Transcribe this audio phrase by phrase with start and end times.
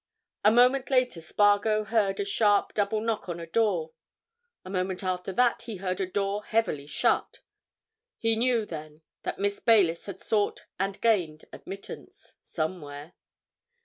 [0.43, 3.91] A moment later Spargo heard a sharp double knock on a door:
[4.65, 7.41] a moment after that he heard a door heavily shut;
[8.17, 13.13] he knew then that Miss Baylis had sought and gained admittance—somewhere.